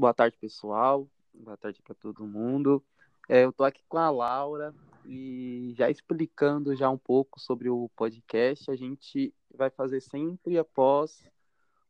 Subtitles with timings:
[0.00, 1.06] Boa tarde, pessoal.
[1.34, 2.82] Boa tarde para todo mundo.
[3.28, 7.86] É, eu tô aqui com a Laura e já explicando já um pouco sobre o
[7.94, 8.70] podcast.
[8.70, 11.22] A gente vai fazer sempre após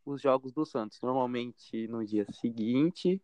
[0.04, 3.22] os jogos do Santos, normalmente no dia seguinte,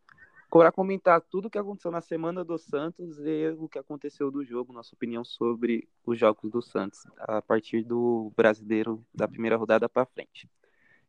[0.49, 4.41] para comentar tudo o que aconteceu na semana do Santos e o que aconteceu do
[4.45, 9.89] jogo, nossa opinião sobre os jogos do Santos a partir do brasileiro da primeira rodada
[9.89, 10.49] para frente.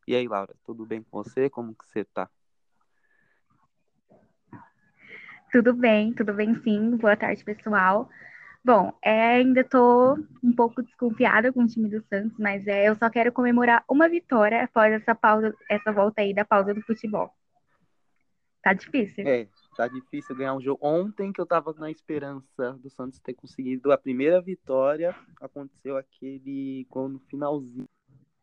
[0.05, 1.48] E aí, Laura, tudo bem com você?
[1.48, 2.28] Como que você tá?
[5.50, 6.96] Tudo bem, tudo bem sim.
[6.96, 8.08] Boa tarde, pessoal.
[8.62, 12.94] Bom, é, ainda tô um pouco desconfiada com o time do Santos, mas é, eu
[12.96, 17.30] só quero comemorar uma vitória após essa pausa, essa volta aí da pausa do futebol.
[18.62, 19.27] Tá difícil.
[19.27, 20.86] É, tá difícil ganhar um jogo.
[20.86, 26.86] Ontem que eu tava na esperança do Santos ter conseguido a primeira vitória, aconteceu aquele
[26.90, 27.86] gol no finalzinho.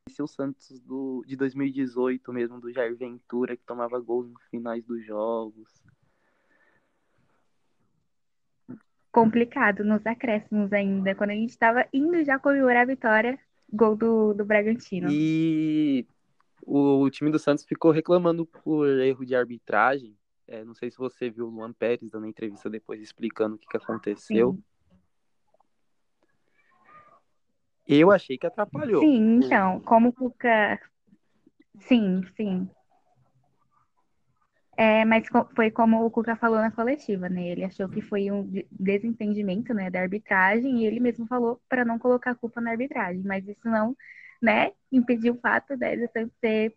[0.09, 4.43] Esse é o Santos do, de 2018 mesmo, do Jair Ventura, que tomava gols nos
[4.49, 5.69] finais dos jogos.
[9.15, 13.39] Complicado nos acréscimos ainda, quando a gente estava indo já comemorar a vitória,
[13.71, 15.07] gol do, do Bragantino.
[15.09, 16.05] E
[16.61, 20.17] o, time do Santos ficou reclamando por erro de arbitragem.
[20.45, 23.65] É, não sei se você viu o Luan Pérez dando entrevista depois explicando o que,
[23.65, 24.51] que aconteceu.
[24.51, 24.63] Sim.
[27.87, 28.99] Eu achei que atrapalhou.
[28.99, 30.77] Sim, então, como o Cuca.
[31.79, 32.69] Sim, sim.
[34.77, 35.25] É, mas
[35.55, 37.47] foi como o Cuca falou na coletiva, né?
[37.47, 41.97] Ele achou que foi um desentendimento, né, da arbitragem e ele mesmo falou para não
[41.97, 43.95] colocar a culpa na arbitragem, mas isso não
[44.41, 46.09] né, impediu o fato né, de
[46.41, 46.75] ser.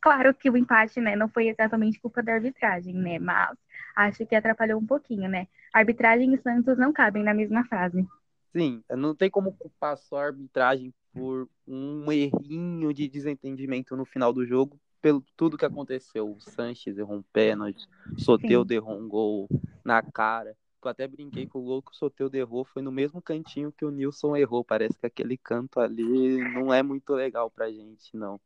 [0.00, 3.56] Claro que o empate, né, não foi exatamente culpa da arbitragem, né, mas
[3.96, 5.46] acho que atrapalhou um pouquinho, né.
[5.72, 8.06] Arbitragem e Santos não cabem na mesma frase.
[8.52, 14.32] Sim, não tem como culpar só a arbitragem por um errinho de desentendimento no final
[14.32, 16.30] do jogo, pelo tudo que aconteceu.
[16.30, 17.86] O Sanches errou um pênalti,
[18.16, 19.48] Soteudo errou um gol
[19.84, 20.56] na cara.
[20.82, 23.84] Eu até brinquei que o gol que o Soteudo errou foi no mesmo cantinho que
[23.84, 24.64] o Nilson errou.
[24.64, 28.40] Parece que aquele canto ali não é muito legal pra gente, não.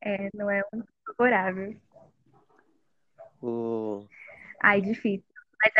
[0.00, 1.74] É, não é muito favorável.
[3.40, 4.06] O...
[4.62, 5.24] Ai, difícil.
[5.62, 5.72] Mas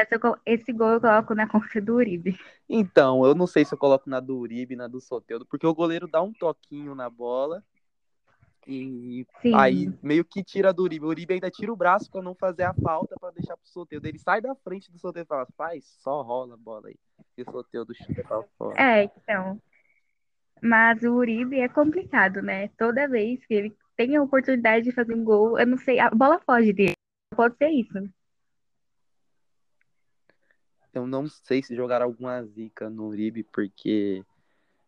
[0.47, 2.39] esse gol eu coloco na conta do Uribe.
[2.69, 5.75] Então, eu não sei se eu coloco na do Uribe, na do Soteudo, porque o
[5.75, 7.63] goleiro dá um toquinho na bola
[8.67, 9.55] e Sim.
[9.55, 11.05] aí meio que tira do Uribe.
[11.05, 14.07] O Uribe ainda tira o braço para não fazer a falta para deixar pro Soteudo.
[14.07, 16.97] Ele sai da frente do Soteudo e fala, faz, só rola a bola aí.
[17.37, 18.81] E o Soteudo chuta pra fora.
[18.81, 19.61] É, então.
[20.63, 22.69] Mas o Uribe é complicado, né?
[22.79, 26.09] Toda vez que ele tem a oportunidade de fazer um gol, eu não sei, a
[26.11, 26.95] bola foge dele.
[27.35, 27.99] Pode ser isso.
[30.95, 34.23] Eu não sei se jogar alguma zica no Uribe, porque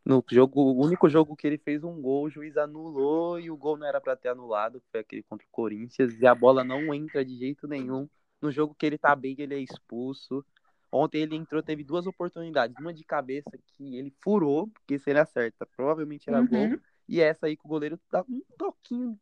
[0.04, 3.56] no jogo, o único jogo que ele fez um gol, o juiz anulou e o
[3.56, 6.92] gol não era para ter anulado, foi aquele contra o Corinthians, e a bola não
[6.92, 8.08] entra de jeito nenhum.
[8.40, 10.44] No jogo que ele tá bem, ele é expulso.
[10.92, 15.18] Ontem ele entrou, teve duas oportunidades, uma de cabeça que ele furou, porque se ele
[15.18, 16.46] acerta, provavelmente era uhum.
[16.46, 19.18] gol, e essa aí que o goleiro dá um toquinho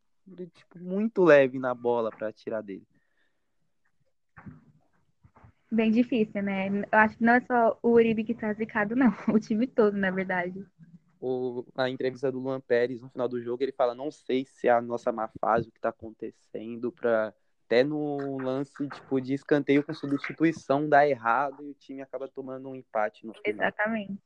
[0.53, 2.87] tipo, muito leve na bola para tirar dele.
[5.73, 6.69] Bem difícil, né?
[6.69, 9.11] Eu acho que não é só o Uribe que tá zicado, não.
[9.35, 10.63] O time todo, na verdade.
[11.19, 14.69] O, a entrevista do Luan Pérez no final do jogo, ele fala: Não sei se
[14.69, 17.33] é a nossa má fase, o que tá acontecendo, pra
[17.65, 22.69] até no lance tipo, de escanteio com substituição dá errado e o time acaba tomando
[22.69, 23.55] um empate no final.
[23.55, 24.19] Exatamente.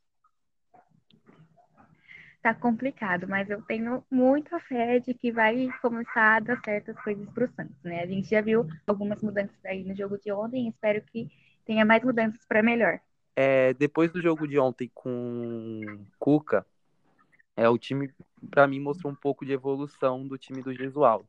[2.47, 7.29] Tá complicado, mas eu tenho muita fé de que vai começar a dar certas coisas
[7.31, 8.05] pro Santos, né?
[8.05, 11.29] A gente já viu algumas mudanças aí no jogo de ontem, espero que
[11.65, 13.01] tenha mais mudanças para melhor.
[13.35, 16.65] É, depois do jogo de ontem com Cuca,
[17.57, 18.15] é, o time,
[18.49, 21.27] para mim, mostrou um pouco de evolução do time do Gesualdo.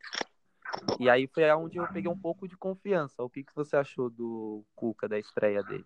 [0.99, 3.23] E aí foi onde eu peguei um pouco de confiança.
[3.23, 5.85] O que, que você achou do Cuca, da estreia dele?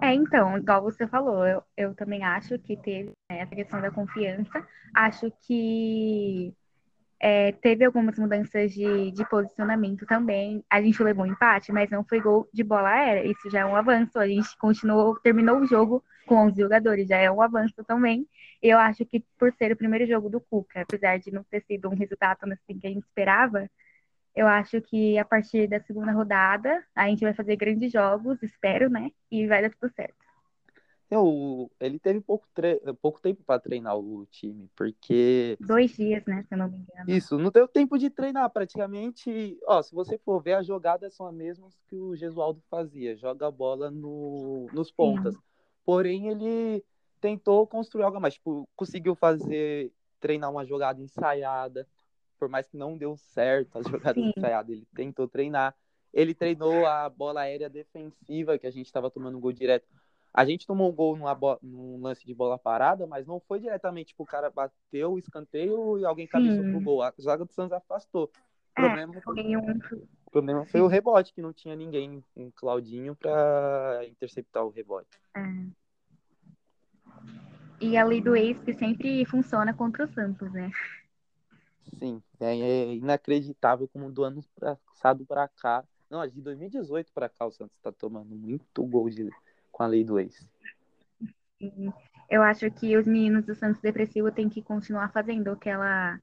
[0.00, 3.90] É, então, igual você falou, eu, eu também acho que teve né, essa questão da
[3.90, 4.66] confiança.
[4.94, 6.54] Acho que
[7.20, 10.64] é, teve algumas mudanças de, de posicionamento também.
[10.68, 13.30] A gente levou um empate, mas não foi gol de bola aérea.
[13.30, 14.18] Isso já é um avanço.
[14.18, 18.26] A gente continuou, terminou o jogo com 11 jogadores, já é um avanço também.
[18.62, 21.88] Eu acho que por ser o primeiro jogo do Cuca, apesar de não ter sido
[21.88, 23.70] um resultado assim que a gente esperava,
[24.34, 28.90] eu acho que a partir da segunda rodada a gente vai fazer grandes jogos, espero,
[28.90, 29.10] né?
[29.30, 30.24] E vai dar tudo certo.
[31.10, 32.80] Eu, ele teve pouco, tre...
[33.00, 35.56] pouco tempo para treinar o time, porque.
[35.60, 36.42] Dois dias, né?
[36.48, 37.08] Se eu não me engano.
[37.08, 39.56] Isso, não deu tempo de treinar praticamente.
[39.66, 43.46] Ó, se você for ver, as jogadas são as mesmas que o Gesualdo fazia: joga
[43.46, 44.66] a bola no...
[44.72, 45.34] nos pontas.
[45.34, 45.40] Sim.
[45.84, 46.82] Porém, ele
[47.20, 48.34] tentou construir algo mais.
[48.34, 51.86] Tipo, conseguiu fazer, treinar uma jogada ensaiada,
[52.44, 55.74] por mais que não deu certo as jogadas ensaiadas, ele tentou treinar.
[56.12, 59.86] Ele treinou a bola aérea defensiva, que a gente estava tomando um gol direto.
[60.32, 64.08] A gente tomou um gol numa num lance de bola parada, mas não foi diretamente,
[64.08, 67.02] tipo, o cara bateu o escanteio e alguém cabeçou pro gol.
[67.02, 68.30] A zaga do Santos afastou.
[68.76, 69.70] O é, problema, foi, um...
[70.26, 75.18] o problema foi o rebote, que não tinha ninguém, um Claudinho, para interceptar o rebote.
[75.34, 75.40] É.
[77.80, 80.70] E a lei do ex que sempre funciona contra o Santos, né?
[81.98, 85.84] Sim, é, é inacreditável como do ano passado para cá.
[86.10, 89.28] Não, de 2018 para cá o Santos está tomando muito gol de,
[89.70, 90.48] com a lei do ex.
[92.28, 96.18] Eu acho que os meninos do Santos Depressivo têm que continuar fazendo aquela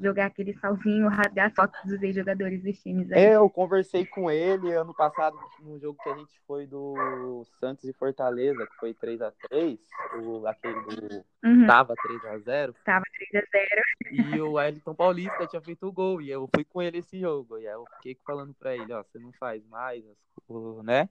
[0.00, 3.12] jogar aquele salzinho, rasgar as fotos dos ex-jogadores dos times.
[3.12, 3.24] Aí.
[3.24, 7.84] É, eu conversei com ele ano passado, no jogo que a gente foi do Santos
[7.84, 9.78] e Fortaleza, que foi 3x3,
[10.22, 11.24] o, aquele do.
[11.44, 11.66] Uhum.
[11.66, 12.74] Tava 3x0.
[12.84, 13.04] Tava
[13.34, 14.34] 3x0.
[14.34, 17.58] E o Wellington Paulista tinha feito o gol, e eu fui com ele esse jogo.
[17.58, 20.02] E aí eu fiquei falando pra ele: ó, você não faz mais,
[20.82, 21.06] né?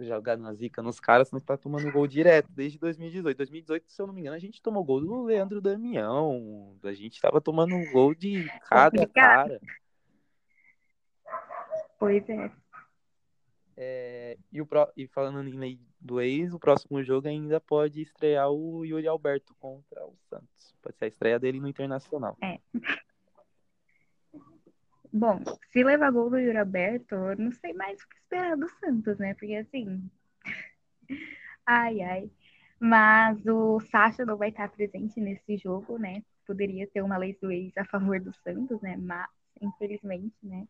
[0.00, 3.36] Jogar na zica nos caras, nós tá tomando gol direto desde 2018.
[3.36, 6.76] 2018, se eu não me engano, a gente tomou gol do Leandro Damião.
[6.82, 9.60] A gente tava tomando um gol de cada cara.
[11.98, 12.50] Pois é.
[13.76, 18.84] é e, o e falando em do ex, o próximo jogo ainda pode estrear o
[18.84, 20.74] Yuri Alberto contra o Santos.
[20.82, 22.36] Pode ser a estreia dele no Internacional.
[22.42, 22.58] É.
[25.16, 25.40] Bom,
[25.70, 29.16] se levar gol do Yuri Alberto, eu não sei mais o que esperar do Santos,
[29.16, 29.32] né?
[29.34, 30.10] Porque assim.
[31.64, 32.30] ai, ai.
[32.80, 36.24] Mas o Sacha não vai estar presente nesse jogo, né?
[36.44, 38.96] Poderia ter uma lei do ex a favor do Santos, né?
[38.96, 39.28] Mas,
[39.62, 40.66] infelizmente, né?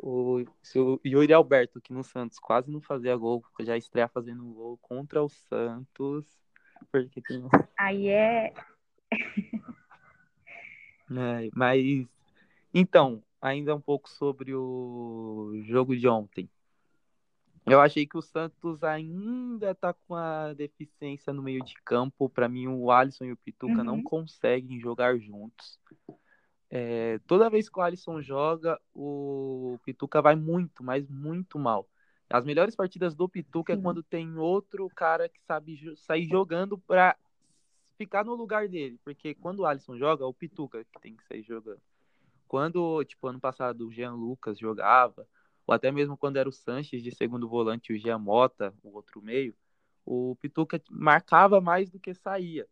[0.00, 4.44] O, se o Yuri Alberto, que no Santos quase não fazia gol, já estreia fazendo
[4.44, 6.24] gol contra o Santos.
[6.92, 7.42] Porque tem...
[7.76, 8.54] Aí é.
[9.10, 9.16] é
[11.52, 12.06] mas.
[12.72, 16.48] Então, ainda um pouco sobre o jogo de ontem.
[17.66, 22.28] Eu achei que o Santos ainda tá com a deficiência no meio de campo.
[22.28, 23.84] Para mim, o Alisson e o Pituca uhum.
[23.84, 25.78] não conseguem jogar juntos.
[26.70, 31.86] É, toda vez que o Alisson joga, o Pituca vai muito, mas muito mal.
[32.30, 33.80] As melhores partidas do Pituca é Sim.
[33.80, 37.16] é quando tem outro cara que sabe sair jogando para
[37.96, 38.98] ficar no lugar dele.
[39.02, 41.80] Porque quando o Alisson joga, é o Pituca que tem que sair jogando.
[42.48, 45.28] Quando, tipo, ano passado o Jean Lucas jogava,
[45.66, 48.94] ou até mesmo quando era o Sanches de segundo volante e o Jean Mota, o
[48.96, 49.54] outro meio,
[50.04, 52.66] o Pituca marcava mais do que saía.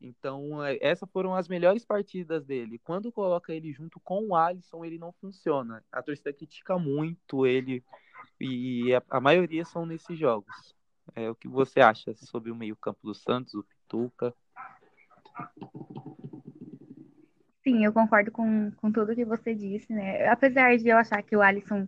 [0.00, 2.80] Então, é, essas foram as melhores partidas dele.
[2.80, 5.84] Quando coloca ele junto com o Alisson, ele não funciona.
[5.90, 7.84] A torcida critica muito ele
[8.40, 10.74] e a, a maioria são nesses jogos.
[11.14, 14.34] É, o que você acha sobre o meio-campo do Santos, o Pituca?
[17.68, 20.26] Sim, eu concordo com, com tudo que você disse, né?
[20.28, 21.86] Apesar de eu achar que o Alisson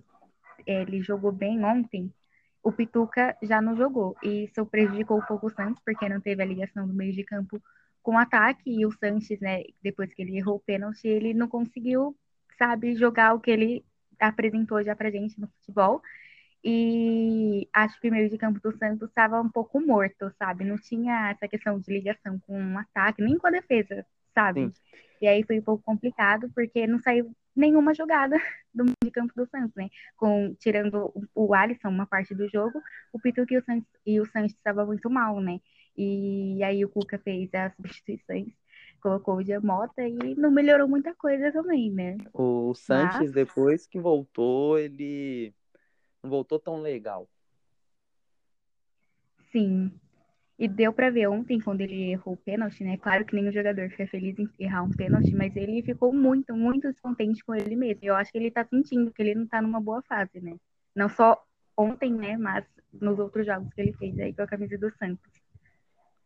[0.67, 2.13] ele jogou bem ontem,
[2.63, 4.15] o Pituca já não jogou.
[4.23, 7.25] E isso prejudicou um pouco o Santos, porque não teve a ligação do meio de
[7.25, 7.63] campo
[8.03, 8.71] com o ataque.
[8.71, 12.15] E o Sanches, né, depois que ele errou o pênalti, ele não conseguiu,
[12.59, 13.85] sabe, jogar o que ele
[14.21, 16.03] apresentou já pra gente no futebol.
[16.65, 20.65] E acho que o meio de campo do Santos estava um pouco morto, sabe?
[20.65, 24.67] Não tinha essa questão de ligação com o ataque, nem com a defesa, sabe?
[24.67, 24.73] Sim.
[25.21, 28.37] E aí foi um pouco complicado, porque não saiu nenhuma jogada
[28.73, 29.89] do de campo do Santos, né?
[30.17, 32.81] Com, tirando o Alisson, uma parte do jogo,
[33.13, 35.61] o Pituca e o Santos, e o Santos estavam muito mal, né?
[35.97, 38.49] E aí o Cuca fez as substituições,
[39.03, 42.17] colocou o Diamota e não melhorou muita coisa também, né?
[42.33, 43.33] O Santos, Mas...
[43.33, 45.53] depois que voltou, ele
[46.23, 47.29] não voltou tão legal.
[49.53, 49.93] Sim,
[50.61, 52.99] e deu para ver ontem, quando ele errou o pênalti, né?
[52.99, 56.93] Claro que nenhum jogador fica feliz em errar um pênalti, mas ele ficou muito, muito
[56.93, 58.01] descontente com ele mesmo.
[58.03, 60.55] Eu acho que ele tá sentindo que ele não tá numa boa fase, né?
[60.95, 61.43] Não só
[61.75, 62.37] ontem, né?
[62.37, 65.33] Mas nos outros jogos que ele fez aí com a camisa do Santos.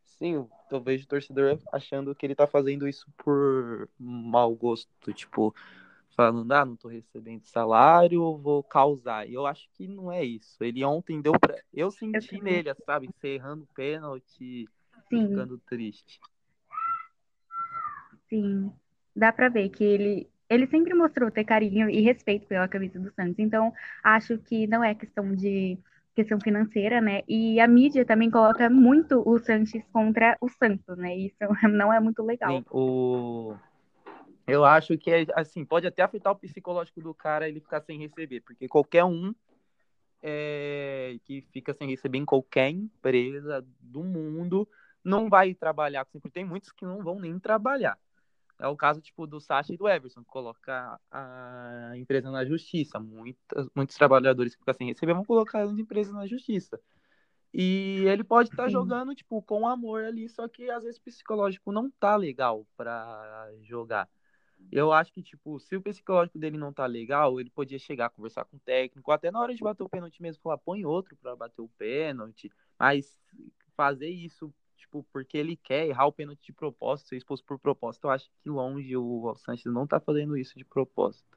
[0.03, 0.45] Sim,
[0.85, 5.13] vejo o torcedor achando que ele tá fazendo isso por mau gosto.
[5.13, 5.55] Tipo,
[6.15, 9.29] falando, ah, não tô recebendo salário, vou causar.
[9.29, 10.63] E eu acho que não é isso.
[10.63, 11.55] Ele ontem deu pra.
[11.73, 14.69] Eu senti eu nele, sabe, encerrando o pênalti,
[15.09, 15.29] Sim.
[15.29, 16.21] ficando triste.
[18.29, 18.73] Sim.
[19.15, 20.29] Dá pra ver que ele.
[20.49, 23.39] Ele sempre mostrou ter carinho e respeito pela camisa do Santos.
[23.39, 25.79] Então, acho que não é questão de
[26.15, 27.23] questão financeira, né?
[27.27, 31.17] E a mídia também coloca muito o Santos contra o Santos, né?
[31.17, 31.37] Isso
[31.73, 32.51] não é muito legal.
[32.51, 33.57] Sim, o
[34.47, 37.99] eu acho que é assim, pode até afetar o psicológico do cara ele ficar sem
[37.99, 39.35] receber, porque qualquer um
[40.23, 44.69] é, que fica sem receber em qualquer empresa do mundo
[45.03, 47.99] não vai trabalhar, porque tem muitos que não vão nem trabalhar.
[48.59, 53.01] É o caso, tipo, do Sacha e do Everson, colocar a empresa na justiça.
[53.01, 56.81] Muitas, muitos trabalhadores que ficam sem receber vão colocar as empresas na justiça.
[57.53, 61.03] E ele pode estar tá jogando, tipo, com amor ali, só que às vezes o
[61.03, 64.09] psicológico não tá legal para jogar.
[64.73, 68.45] Eu acho que, tipo, se o psicológico dele não tá legal, ele podia chegar, conversar
[68.45, 71.37] com o técnico, até na hora de bater o pênalti mesmo, falar, põe outro para
[71.37, 72.51] bater o pênalti.
[72.79, 73.17] Mas
[73.77, 78.05] fazer isso tipo, porque ele quer errar o pênalti de propósito, ser exposto por propósito.
[78.07, 81.37] Eu acho que longe o Sanches não tá fazendo isso de propósito.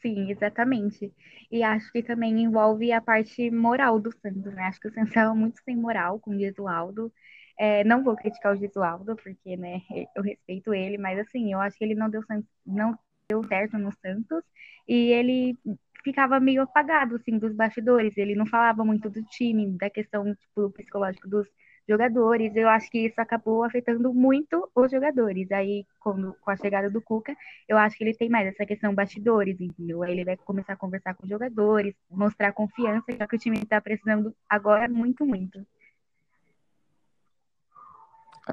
[0.00, 1.12] Sim, exatamente.
[1.50, 4.62] E acho que também envolve a parte moral do Santos, né?
[4.64, 7.12] Acho que o Santos é muito sem moral com o Gesualdo.
[7.58, 9.80] É, não vou criticar o Gesualdo, porque, né,
[10.16, 12.22] eu respeito ele, mas assim, eu acho que ele não deu,
[12.66, 12.98] não
[13.28, 14.42] deu certo no Santos
[14.88, 15.56] e ele
[16.04, 18.16] ficava meio apagado, assim, dos bastidores.
[18.16, 21.46] Ele não falava muito do time, da questão, tipo, psicológica dos
[21.88, 22.54] jogadores.
[22.54, 25.50] Eu acho que isso acabou afetando muito os jogadores.
[25.50, 27.34] Aí, quando, com a chegada do Cuca,
[27.68, 30.02] eu acho que ele tem mais essa questão bastidores, entendeu?
[30.02, 33.58] Aí ele vai começar a conversar com os jogadores, mostrar confiança, já que o time
[33.58, 35.66] está precisando agora muito, muito.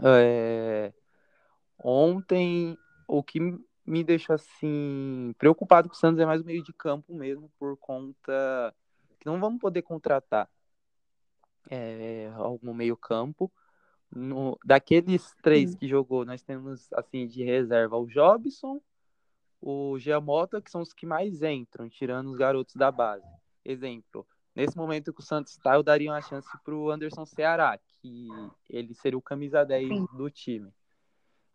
[0.01, 0.93] É...
[1.77, 3.39] Ontem, o que
[3.85, 7.77] me deixa assim preocupado com o Santos é mais o meio de campo mesmo, por
[7.77, 8.73] conta
[9.19, 10.49] que não vamos poder contratar
[11.69, 13.51] é, algum meio campo.
[14.15, 15.77] No, daqueles três Sim.
[15.77, 18.79] que jogou, nós temos assim de reserva o Jobson,
[19.59, 23.25] o Giamota, que são os que mais entram, tirando os garotos da base.
[23.65, 27.79] Exemplo, nesse momento que o Santos está, eu daria uma chance para o Anderson Ceará,
[28.03, 30.07] que ele seria o camisa 10 Sim.
[30.11, 30.69] do time.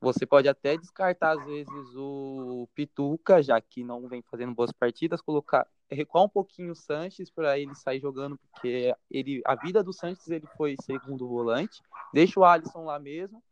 [0.00, 5.20] Você pode até descartar, às vezes, o Pituca, já que não vem fazendo boas partidas,
[5.20, 9.92] colocar, recuar um pouquinho o Sanches para ele sair jogando, porque ele, a vida do
[9.92, 11.82] Sanches ele foi segundo volante.
[12.14, 13.42] Deixa o Alisson lá mesmo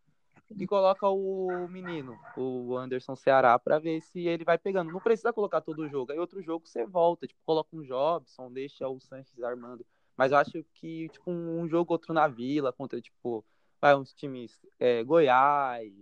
[0.57, 4.93] e coloca o menino, o Anderson Ceará, para ver se ele vai pegando.
[4.93, 6.13] Não precisa colocar todo o jogo.
[6.13, 9.85] Aí outro jogo você volta, tipo, coloca um Jobson, deixa o Sanches armando.
[10.17, 13.45] Mas eu acho que, tipo, um jogo outro na Vila, contra, tipo,
[13.81, 15.93] vai uns times é, Goiás,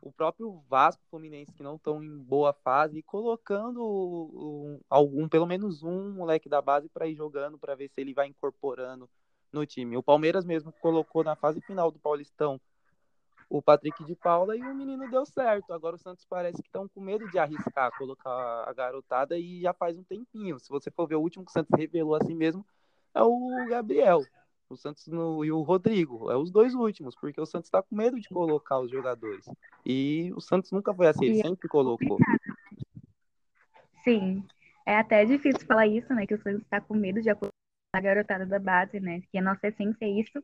[0.00, 5.46] o próprio Vasco Fluminense que não estão em boa fase e colocando um, algum, pelo
[5.46, 9.10] menos um moleque da base para ir jogando para ver se ele vai incorporando
[9.52, 9.96] no time.
[9.96, 12.60] O Palmeiras mesmo colocou na fase final do Paulistão
[13.50, 15.72] o Patrick de Paula e o menino deu certo.
[15.72, 19.72] Agora o Santos parece que estão com medo de arriscar, colocar a garotada e já
[19.72, 20.58] faz um tempinho.
[20.58, 22.64] Se você for ver o último que o Santos revelou assim mesmo,
[23.14, 24.22] é o Gabriel
[24.70, 26.30] o Santos no, e o Rodrigo.
[26.30, 29.46] É os dois últimos, porque o Santos está com medo de colocar os jogadores.
[29.84, 32.18] E o Santos nunca foi assim, ele sempre colocou.
[34.04, 34.44] Sim.
[34.86, 36.26] É até difícil falar isso, né?
[36.26, 37.52] Que o Santos está com medo de apostar
[37.94, 39.22] a garotada da base, né?
[39.30, 40.42] Que a nossa essência é isso.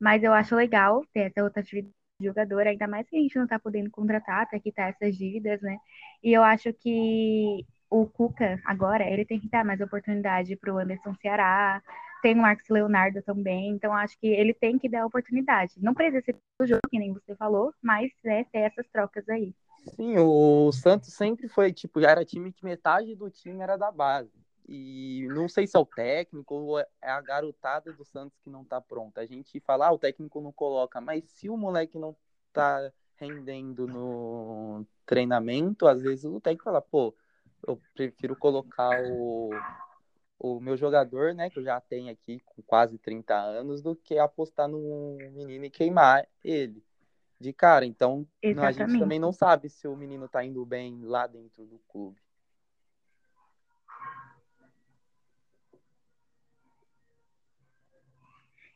[0.00, 3.44] Mas eu acho legal ter essa rotatividade de jogador, ainda mais que a gente não
[3.44, 5.78] está podendo contratar para quitar essas dívidas, né?
[6.22, 10.78] E eu acho que o Cuca, agora, ele tem que dar mais oportunidade para o
[10.78, 11.82] Anderson Ceará,
[12.22, 15.74] tem o Marcos Leonardo também, então acho que ele tem que dar oportunidade.
[15.76, 19.54] Não precisa ser do jogo, que nem você falou, mas né, ter essas trocas aí.
[19.94, 23.90] Sim, o Santos sempre foi, tipo, já era time que metade do time era da
[23.90, 24.32] base.
[24.66, 28.64] E não sei se é o técnico ou é a garotada do Santos que não
[28.64, 29.20] tá pronta.
[29.20, 32.16] A gente fala, ah, o técnico não coloca, mas se o moleque não
[32.52, 37.14] tá rendendo no treinamento, às vezes o técnico fala, pô,
[37.66, 39.50] eu prefiro colocar o,
[40.38, 44.18] o meu jogador, né, que eu já tenho aqui com quase 30 anos, do que
[44.18, 46.84] apostar num menino e queimar ele
[47.38, 47.84] de cara.
[47.84, 48.82] Então, Exatamente.
[48.82, 52.20] a gente também não sabe se o menino tá indo bem lá dentro do clube.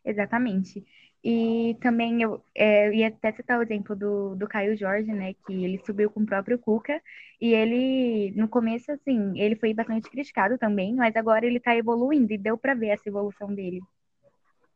[0.04, 0.86] Exatamente.
[1.28, 5.34] E também eu, é, eu ia até citar o exemplo do, do Caio Jorge, né?
[5.44, 7.02] Que ele subiu com o próprio Cuca.
[7.40, 12.32] E ele, no começo, assim, ele foi bastante criticado também, mas agora ele tá evoluindo
[12.32, 13.80] e deu para ver essa evolução dele.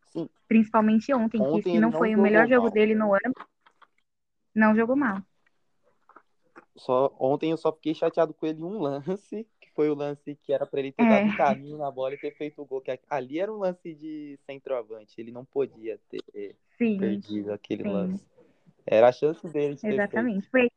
[0.06, 0.28] Sim.
[0.48, 2.72] Principalmente ontem, ontem que se não foi o melhor jogo mal.
[2.72, 3.32] dele no ano,
[4.52, 5.22] não jogou mal.
[6.74, 9.46] Só, ontem eu só fiquei chateado com ele um lance,
[9.80, 11.08] foi o lance que era para ele ter é.
[11.08, 12.82] dado caminho na bola e ter feito o gol.
[12.82, 15.18] Que ali era um lance de centroavante.
[15.18, 17.88] Ele não podia ter sim, perdido aquele sim.
[17.88, 18.26] lance.
[18.86, 20.46] Era a chance dele de Exatamente.
[20.50, 20.70] Foi...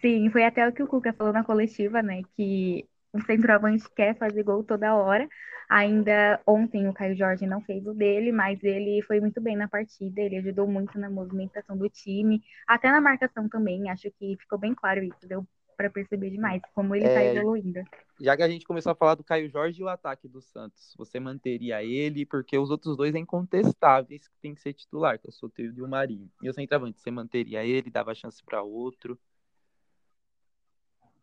[0.00, 2.22] Sim, foi até o que o Cuca falou na coletiva, né?
[2.36, 5.28] Que o centroavante quer fazer gol toda hora.
[5.68, 9.66] Ainda ontem o Caio Jorge não fez o dele, mas ele foi muito bem na
[9.66, 14.58] partida, ele ajudou muito na movimentação do time, até na marcação também, acho que ficou
[14.58, 15.44] bem claro isso, deu
[15.76, 17.36] para perceber demais como ele está é...
[17.36, 17.80] evoluindo.
[18.20, 20.94] Já que a gente começou a falar do Caio Jorge e o ataque do Santos,
[20.96, 25.26] você manteria ele, porque os outros dois é incontestáveis que tem que ser titular, que
[25.26, 26.30] é o Soteldo e o Marinho.
[26.42, 29.18] E o centroavante, você manteria ele, dava chance para outro?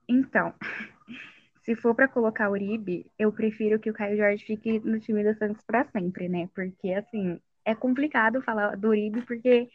[0.07, 0.53] Então,
[1.63, 5.23] se for para colocar o Uribe, eu prefiro que o Caio Jorge fique no time
[5.23, 6.49] do Santos para sempre, né?
[6.53, 9.69] Porque, assim, é complicado falar do Uribe, porque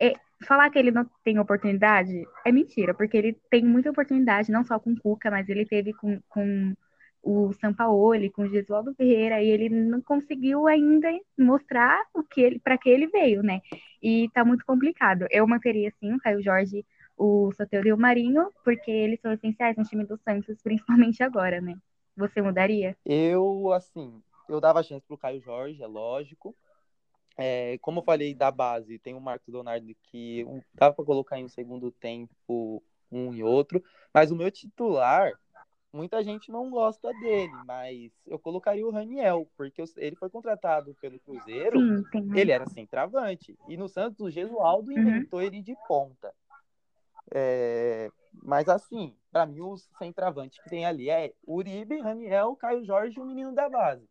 [0.00, 4.64] é, falar que ele não tem oportunidade é mentira, porque ele tem muita oportunidade, não
[4.64, 6.74] só com o Cuca, mas ele teve com, com
[7.22, 12.58] o Sampaoli, com o Gesualdo Ferreira, e ele não conseguiu ainda mostrar o que ele,
[12.58, 13.60] para que ele veio, né?
[14.02, 15.26] E tá muito complicado.
[15.30, 16.84] Eu manteria, sim, o Caio Jorge
[17.20, 21.60] o Soteldo e o Marinho, porque eles são essenciais no time do Santos, principalmente agora,
[21.60, 21.76] né?
[22.16, 22.96] Você mudaria?
[23.04, 26.56] Eu, assim, eu dava chance pro Caio Jorge, é lógico.
[27.36, 30.44] É, como eu falei da base, tem o Marcos Leonardo que
[30.74, 33.82] dava para colocar em um segundo tempo um e outro,
[34.12, 35.32] mas o meu titular,
[35.92, 41.18] muita gente não gosta dele, mas eu colocaria o Raniel, porque ele foi contratado pelo
[41.20, 44.98] Cruzeiro, Sim, ele era centroavante, e no Santos o Gesualdo uhum.
[44.98, 46.32] inventou ele de ponta.
[47.32, 48.10] É,
[48.42, 53.22] mas assim, para mim, os centroavantes que tem ali é Uribe, Raniel, Caio Jorge e
[53.22, 54.08] o menino da base.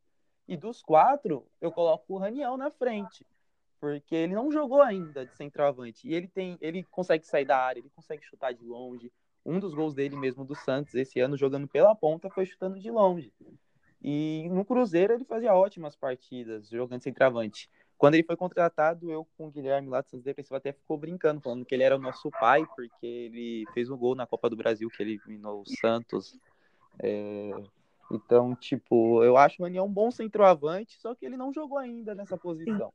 [0.50, 3.24] E dos quatro, eu coloco o Raniel na frente.
[3.80, 6.08] Porque ele não jogou ainda de centroavante.
[6.08, 6.58] E ele tem.
[6.60, 9.12] Ele consegue sair da área, ele consegue chutar de longe.
[9.46, 12.90] Um dos gols dele mesmo do Santos esse ano, jogando pela ponta, foi chutando de
[12.90, 13.32] longe.
[14.02, 17.70] E no Cruzeiro ele fazia ótimas partidas, jogando centroavante.
[17.96, 21.42] Quando ele foi contratado, eu com o Guilherme lá do Santos Depressivo até ficou brincando,
[21.42, 24.56] falando que ele era o nosso pai, porque ele fez um gol na Copa do
[24.56, 26.36] Brasil, que eliminou o Santos.
[26.98, 27.52] É...
[28.12, 32.16] Então, tipo, eu acho o Raniel um bom centroavante, só que ele não jogou ainda
[32.16, 32.92] nessa posição.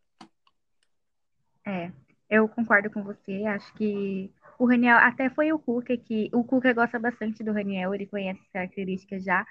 [1.66, 1.90] É,
[2.28, 3.44] eu concordo com você.
[3.46, 6.28] Acho que o Raniel, até foi o Cuca que.
[6.32, 9.46] O Cuca gosta bastante do Raniel, ele conhece as características já.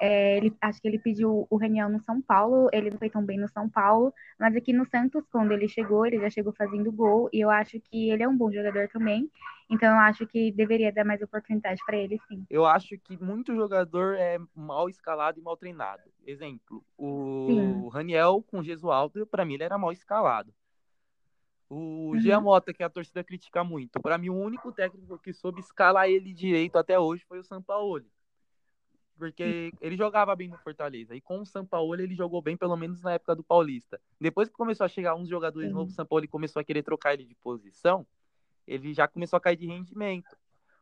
[0.00, 3.24] É, ele, acho que ele pediu o Raniel no São Paulo, ele não foi tão
[3.24, 6.92] bem no São Paulo, mas aqui no Santos, quando ele chegou, ele já chegou fazendo
[6.92, 9.28] gol, e eu acho que ele é um bom jogador também,
[9.68, 12.46] então eu acho que deveria dar mais oportunidade para ele, sim.
[12.48, 16.02] Eu acho que muito jogador é mal escalado e mal treinado.
[16.26, 17.88] Exemplo, o sim.
[17.92, 20.54] Raniel com o Gesualdo, para mim ele era mal escalado.
[21.68, 22.20] O uhum.
[22.20, 26.32] Giamota, que a torcida critica muito, para mim o único técnico que soube escalar ele
[26.32, 28.06] direito até hoje foi o Sampaoli
[29.18, 31.14] porque ele jogava bem no Fortaleza.
[31.14, 34.00] E com o São Paulo ele jogou bem, pelo menos na época do Paulista.
[34.20, 37.14] Depois que começou a chegar uns jogadores novos, o São Paulo começou a querer trocar
[37.14, 38.06] ele de posição,
[38.66, 40.36] ele já começou a cair de rendimento.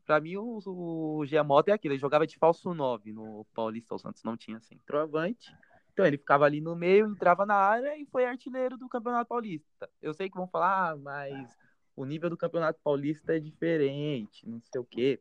[0.05, 3.99] Para mim, o, o Giamota é aquilo, ele jogava de falso 9 no Paulista, o
[3.99, 5.53] Santos não tinha centroavante.
[5.93, 9.89] Então ele ficava ali no meio, entrava na área e foi artilheiro do Campeonato Paulista.
[10.03, 11.57] Eu sei que vão falar, ah, mas
[11.97, 15.21] o nível do Campeonato Paulista é diferente, não sei o quê.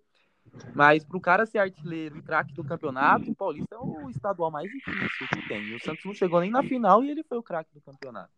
[0.73, 4.51] Mas para o cara ser artilheiro e craque do campeonato, o Paulista é o estadual
[4.51, 5.73] mais difícil que tem.
[5.73, 8.31] O Santos não chegou nem na final e ele foi o craque do campeonato.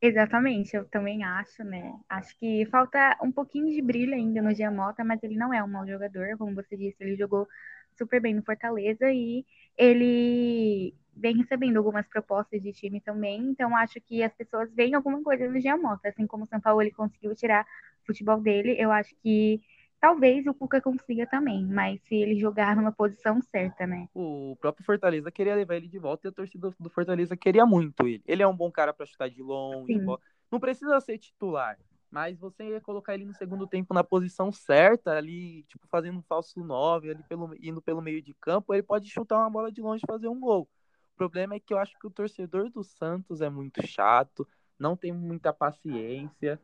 [0.00, 1.98] Exatamente, eu também acho, né?
[2.10, 5.68] Acho que falta um pouquinho de brilho ainda no Giamota, mas ele não é um
[5.68, 7.48] mau jogador, como você disse, ele jogou
[7.96, 9.46] super bem no Fortaleza e
[9.78, 15.22] ele vem recebendo algumas propostas de time também, então acho que as pessoas veem alguma
[15.22, 17.64] coisa no Giamota, assim como o São Paulo ele conseguiu tirar
[18.06, 19.60] futebol dele, eu acho que
[20.00, 24.06] talvez o Cuca consiga também, mas se ele jogar numa posição certa, né?
[24.14, 28.06] O próprio Fortaleza queria levar ele de volta e a torcida do Fortaleza queria muito
[28.06, 28.22] ele.
[28.26, 30.04] Ele é um bom cara para chutar de longe, Sim.
[30.52, 31.78] não precisa ser titular,
[32.10, 36.22] mas você ia colocar ele no segundo tempo na posição certa, ali, tipo, fazendo um
[36.22, 39.80] falso 9, ali pelo, indo pelo meio de campo, ele pode chutar uma bola de
[39.80, 40.68] longe e fazer um gol.
[41.14, 44.46] O problema é que eu acho que o torcedor do Santos é muito chato,
[44.78, 46.60] não tem muita paciência.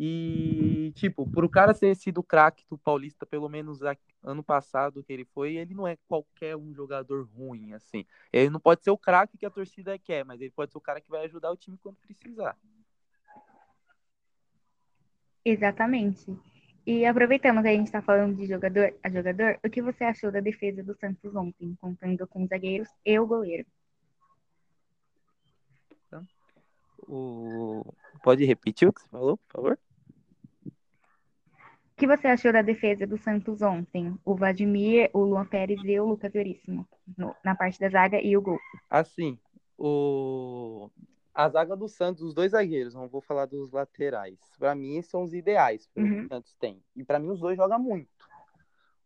[0.00, 3.80] E, tipo, por o cara ter sido craque do Paulista, pelo menos
[4.22, 8.06] ano passado que ele foi, ele não é qualquer um jogador ruim, assim.
[8.32, 10.80] Ele não pode ser o craque que a torcida quer, mas ele pode ser o
[10.80, 12.56] cara que vai ajudar o time quando precisar.
[15.44, 16.32] Exatamente.
[16.86, 20.30] E aproveitando que a gente está falando de jogador a jogador, o que você achou
[20.30, 23.66] da defesa do Santos ontem, contando com os zagueiros e o goleiro?
[27.08, 27.82] O...
[28.22, 29.78] Pode repetir o que você falou, por favor?
[31.98, 34.16] O que você achou da defesa do Santos ontem?
[34.24, 38.36] O Vladimir, o Luan Pérez e o Lucas Veríssimo no, na parte da zaga e
[38.36, 38.56] o gol.
[38.88, 39.36] Assim,
[39.76, 40.88] o...
[41.34, 44.38] a zaga do Santos, os dois zagueiros, não vou falar dos laterais.
[44.60, 46.26] Para mim, são os ideais que uhum.
[46.26, 46.80] o Santos tem.
[46.94, 48.08] E para mim, os dois jogam muito.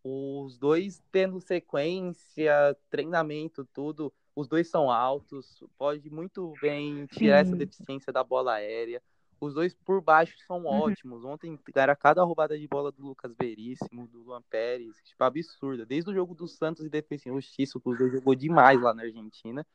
[0.05, 7.51] Os dois tendo sequência, treinamento, tudo os dois são altos, pode muito bem tirar Sim.
[7.51, 9.03] essa deficiência da bola aérea.
[9.43, 10.67] Os dois por baixo são Uhum.
[10.67, 11.25] ótimos.
[11.25, 15.85] Ontem era cada roubada de bola do Lucas Veríssimo, do Luan Pérez, tipo, absurda.
[15.85, 18.95] Desde o jogo do Santos e Defesa e Justiça, que os dois jogou demais lá
[18.95, 19.67] na Argentina.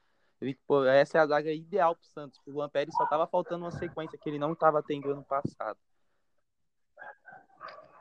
[0.66, 2.40] Pô, essa é a zaga ideal pro Santos.
[2.48, 5.78] O Luan Pérez só tava faltando uma sequência que ele não tava tendo ano passado.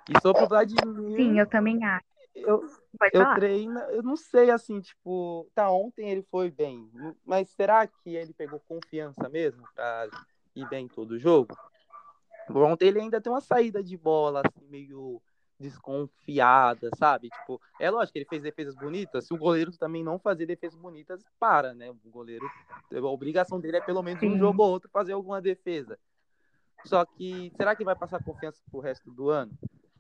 [0.09, 1.17] E sobre o Vladimir.
[1.17, 2.07] Sim, eu também acho.
[2.33, 2.65] eu,
[3.13, 6.89] eu treino, eu não sei assim, tipo, tá, ontem ele foi bem,
[7.25, 10.09] mas será que ele pegou confiança mesmo pra
[10.57, 11.57] ir bem todo o jogo?
[12.51, 15.21] Ontem ele ainda tem uma saída de bola, assim, meio
[15.59, 17.29] desconfiada, sabe?
[17.31, 20.79] Tipo, é lógico que ele fez defesas bonitas, se o goleiro também não fazer defesas
[20.79, 21.91] bonitas, para, né?
[21.91, 22.47] O goleiro,
[22.93, 25.99] a obrigação dele é pelo menos um jogo ou outro fazer alguma defesa.
[26.85, 29.53] Só que, será que vai passar confiança pro resto do ano?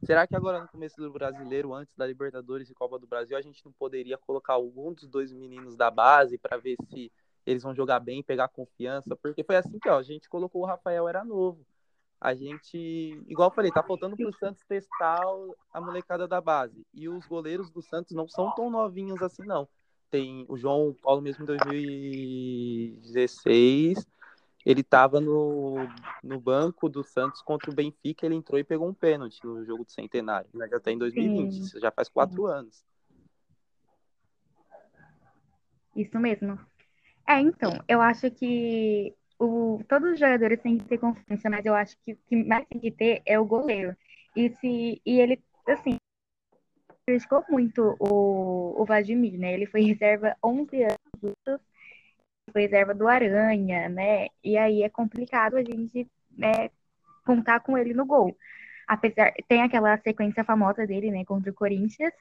[0.05, 3.41] Será que agora no começo do brasileiro, antes da Libertadores e Copa do Brasil, a
[3.41, 7.11] gente não poderia colocar algum dos dois meninos da base para ver se
[7.47, 9.17] eles vão jogar bem, pegar confiança?
[9.17, 11.65] Porque foi assim que ó, a gente colocou o Rafael era novo.
[12.21, 12.77] A gente,
[13.29, 15.23] igual eu falei, tá faltando pro Santos testar
[15.73, 16.85] a molecada da base.
[16.93, 19.69] E os goleiros do Santos não são tão novinhos assim, não.
[20.11, 24.07] Tem o João Paulo mesmo em 2016
[24.67, 25.77] ele estava no,
[26.25, 29.85] no banco do Santos contra o Benfica, ele entrou e pegou um pênalti no jogo
[29.85, 30.51] do Centenário.
[30.53, 31.61] Mas já tá em 2020, Sim.
[31.61, 32.85] isso já faz quatro anos.
[35.95, 36.59] Isso mesmo.
[37.29, 41.75] É, então, eu acho que o, todos os jogadores têm que ter confiança, mas eu
[41.75, 43.97] acho que o que mais tem que ter é o goleiro.
[44.35, 45.99] E, se, e ele, assim,
[47.07, 49.55] criticou muito o, o Vladimir, né?
[49.55, 51.61] Ele foi reserva 11 anos,
[52.53, 54.29] foi reserva do Aranha, né?
[54.43, 56.71] E aí é complicado a gente né,
[57.25, 58.37] contar com ele no gol.
[58.89, 62.15] Apesar, tem aquela sequência famosa dele, né, contra o Corinthians,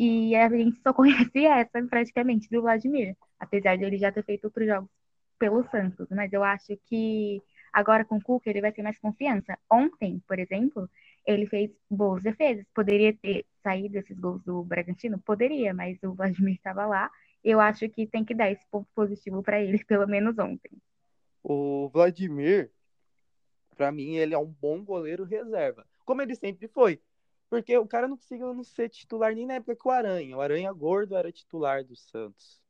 [0.00, 4.44] e a gente só conhece essa praticamente do Vladimir, apesar de ele já ter feito
[4.44, 4.88] outros jogos
[5.38, 6.08] pelo Santos.
[6.10, 9.58] Mas eu acho que agora com o Cuca ele vai ter mais confiança.
[9.70, 10.88] Ontem, por exemplo,
[11.26, 12.64] ele fez boas defesas.
[12.74, 15.18] Poderia ter saído esses gols do Bragantino?
[15.18, 17.10] Poderia, mas o Vladimir estava lá.
[17.44, 20.72] Eu acho que tem que dar esse ponto positivo para ele, pelo menos ontem.
[21.42, 22.70] O Vladimir,
[23.76, 26.98] para mim, ele é um bom goleiro reserva, como ele sempre foi.
[27.50, 30.36] Porque o cara não conseguiu não ser titular nem na época que o Aranha.
[30.36, 32.62] O Aranha gordo era titular do Santos.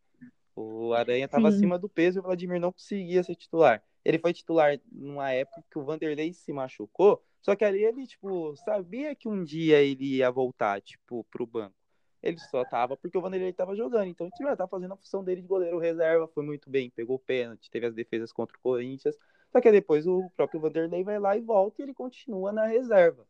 [0.56, 3.82] O Aranha estava acima do peso e o Vladimir não conseguia ser titular.
[4.02, 8.56] Ele foi titular numa época que o Vanderlei se machucou, só que ali ele, tipo,
[8.56, 11.74] sabia que um dia ele ia voltar, tipo, pro banco.
[12.22, 14.08] Ele só tava porque o Vanderlei tava jogando.
[14.08, 17.16] Então ele já tá fazendo a função dele de goleiro reserva, foi muito bem, pegou
[17.16, 19.16] o pênalti, teve as defesas contra o Corinthians.
[19.52, 23.26] Só que depois o próprio Vanderlei vai lá e volta e ele continua na reserva.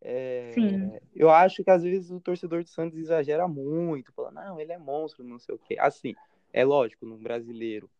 [0.00, 0.92] É, Sim.
[1.14, 4.78] Eu acho que às vezes o torcedor do Santos exagera muito, falando, não, ele é
[4.78, 5.76] monstro, não sei o quê.
[5.78, 6.14] Assim,
[6.52, 7.90] é lógico, no brasileiro,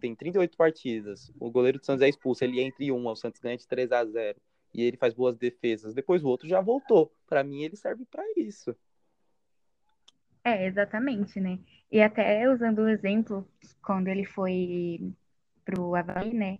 [0.00, 3.40] tem 38 partidas, o goleiro do Santos é expulso, ele entra em uma, o Santos
[3.40, 4.38] ganha de 3 a 0
[4.74, 5.94] e ele faz boas defesas.
[5.94, 7.12] Depois o outro já voltou.
[7.26, 8.76] Para mim, ele serve para isso.
[10.44, 11.58] É, exatamente, né?
[11.90, 13.48] E até usando o exemplo,
[13.82, 15.12] quando ele foi
[15.64, 16.58] pro Havaí, né?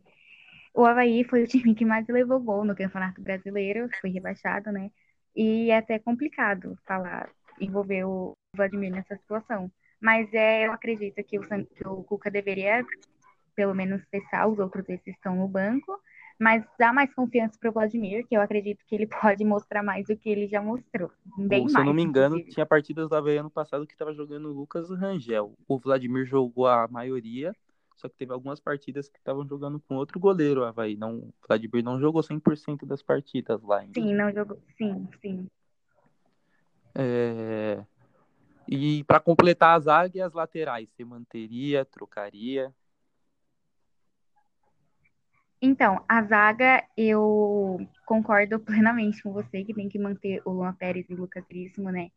[0.78, 4.92] O Havaí foi o time que mais levou gol no Campeonato Brasileiro, foi rebaixado, né?
[5.34, 7.28] E é até complicado falar,
[7.60, 9.68] envolver o Vladimir nessa situação.
[10.00, 12.86] Mas é, eu acredito que o, que o Cuca deveria,
[13.56, 15.98] pelo menos, testar os outros esses que estão no banco,
[16.38, 20.16] mas dar mais confiança pro Vladimir, que eu acredito que ele pode mostrar mais do
[20.16, 21.10] que ele já mostrou.
[21.36, 22.54] Bem se mais, eu não me engano, inclusive.
[22.54, 25.54] tinha partidas do Havaí ano passado que tava jogando o Lucas Rangel.
[25.66, 27.52] O Vladimir jogou a maioria,
[27.98, 30.96] só que teve algumas partidas que estavam jogando com outro goleiro, o Havaí.
[30.96, 34.00] Não, o Vladimir não jogou 100% das partidas lá ainda.
[34.00, 34.58] Sim, não jogou.
[34.76, 35.48] Sim, sim.
[36.94, 37.84] É,
[38.68, 42.74] E para completar a zaga e as laterais, você manteria, trocaria?
[45.60, 51.08] Então, a zaga, eu concordo plenamente com você que tem que manter o Luan Pérez
[51.10, 52.10] e o Lucas Veríssimo, né?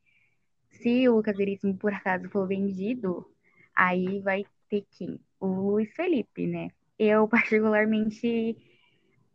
[0.72, 3.28] Se o Lucas Veríssimo, por acaso, for vendido,
[3.76, 5.20] aí vai ter quem?
[5.42, 6.70] O Luiz Felipe, né?
[7.00, 8.58] Eu, particularmente,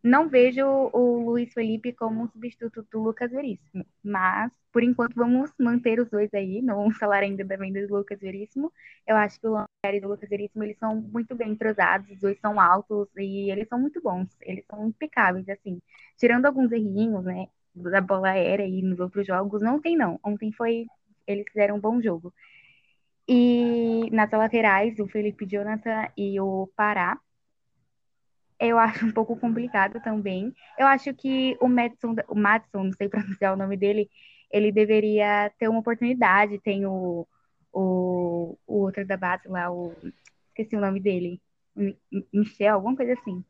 [0.03, 5.53] não vejo o Luiz Felipe como um substituto do Lucas Veríssimo, mas, por enquanto, vamos
[5.59, 8.73] manter os dois aí, não vamos falar ainda da venda do Lucas Veríssimo.
[9.07, 12.21] Eu acho que o Pérez e o Lucas Veríssimo, eles são muito bem entrosados, os
[12.21, 15.81] dois são altos e eles são muito bons, eles são impecáveis, assim.
[16.17, 20.19] Tirando alguns errinhos, né, da bola aérea e nos outros jogos, não tem não.
[20.25, 20.87] Ontem foi,
[21.27, 22.33] eles fizeram um bom jogo.
[23.29, 27.19] E nas laterais, o Felipe Jonathan e o Pará,
[28.59, 30.55] eu acho um pouco complicado também.
[30.79, 34.09] Eu acho que o Madison, o Madison, não sei pronunciar o nome dele,
[34.51, 36.59] ele deveria ter uma oportunidade.
[36.61, 37.27] Tem o,
[37.73, 39.93] o, o outro da base lá, o,
[40.49, 41.41] esqueci o nome dele,
[41.75, 41.99] Mi-
[42.33, 43.45] Michel, alguma coisa assim.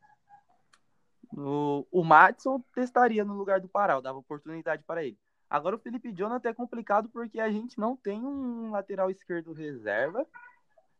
[1.33, 5.17] O, o Matson testaria no lugar do Pará, dava oportunidade para ele.
[5.49, 10.25] Agora o Felipe Jonathan é complicado porque a gente não tem um lateral esquerdo reserva.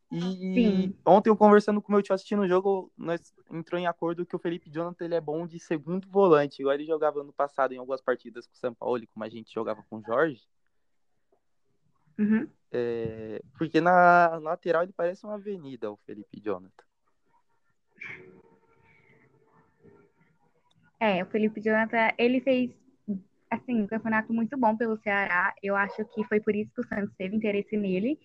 [0.09, 0.95] E Sim.
[1.05, 4.35] ontem eu conversando com o meu tio assistindo o jogo, nós entrou em acordo que
[4.35, 7.77] o Felipe Jonathan ele é bom de segundo volante, igual ele jogava no passado em
[7.77, 10.41] algumas partidas com o São Paulo, como a gente jogava com o Jorge.
[12.17, 12.47] Uhum.
[12.71, 16.83] É, porque na lateral ele parece uma avenida, o Felipe Jonathan.
[20.99, 22.71] É, o Felipe Jonathan, ele fez
[23.49, 25.53] assim, um campeonato muito bom pelo Ceará.
[25.61, 28.19] Eu acho que foi por isso que o Santos teve interesse nele.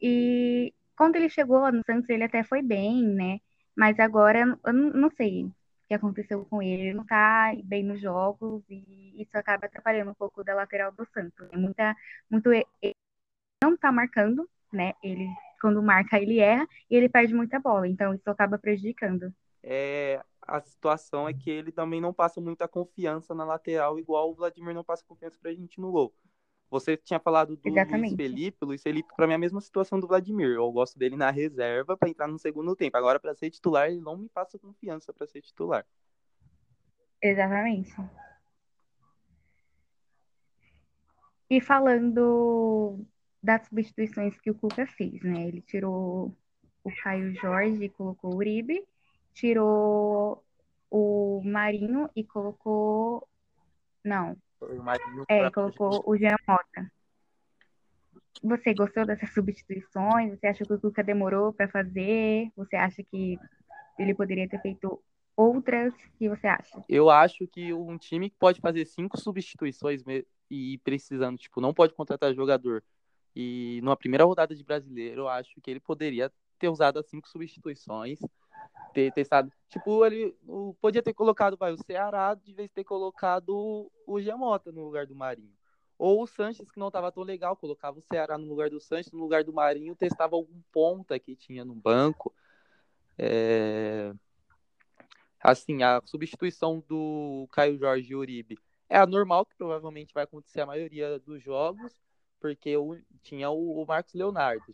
[0.00, 3.40] E quando ele chegou no Santos, ele até foi bem, né?
[3.76, 5.52] Mas agora eu não sei o
[5.88, 6.82] que aconteceu com ele.
[6.82, 11.06] Ele não tá bem nos jogos e isso acaba atrapalhando um pouco da lateral do
[11.12, 11.48] Santos.
[11.52, 11.96] Muita,
[12.30, 12.94] muito ele
[13.62, 14.94] não tá marcando, né?
[15.02, 15.28] Ele
[15.60, 19.32] quando marca ele erra e ele perde muita bola, então isso acaba prejudicando.
[19.62, 24.34] É, a situação é que ele também não passa muita confiança na lateral, igual o
[24.34, 26.14] Vladimir não passa confiança pra gente no gol.
[26.70, 28.14] Você tinha falado do Exatamente.
[28.14, 30.54] Luiz Felipe, Luiz Felipe para mim é a mesma situação do Vladimir.
[30.54, 32.96] Eu gosto dele na reserva para entrar no segundo tempo.
[32.96, 35.86] Agora para ser titular, ele não me passa confiança para ser titular.
[37.22, 37.94] Exatamente.
[41.50, 43.04] E falando
[43.42, 45.46] das substituições que o Cuca fez, né?
[45.48, 46.34] Ele tirou
[46.84, 48.86] o Caio Jorge e colocou o Uribe
[49.38, 50.44] tirou
[50.90, 53.26] o Marinho e colocou.
[54.04, 54.36] Não.
[54.60, 56.92] O Marinho é, colocou o Jean Mota.
[58.42, 60.30] Você gostou dessas substituições?
[60.30, 62.50] Você acha que o Cuca demorou para fazer?
[62.56, 63.38] Você acha que
[63.98, 65.00] ele poderia ter feito
[65.36, 65.92] outras?
[65.94, 66.84] O que você acha?
[66.88, 70.02] Eu acho que um time que pode fazer cinco substituições
[70.50, 72.82] e precisando, tipo, não pode contratar jogador.
[73.34, 77.28] E numa primeira rodada de brasileiro, eu acho que ele poderia ter usado as cinco
[77.28, 78.18] substituições
[78.92, 79.52] ter testado.
[79.68, 84.72] Tipo, ele o, podia ter colocado vai, o Ceará de vez ter colocado o Giamota
[84.72, 85.56] no lugar do Marinho.
[85.98, 89.12] Ou o Sanches, que não estava tão legal, colocava o Ceará no lugar do Sanches,
[89.12, 92.32] no lugar do Marinho, testava algum ponta que tinha no banco.
[93.18, 94.12] É...
[95.40, 100.60] Assim, a substituição do Caio Jorge e Uribe é a normal, que provavelmente vai acontecer
[100.60, 101.92] a maioria dos jogos,
[102.40, 104.72] porque eu, tinha o, o Marcos Leonardo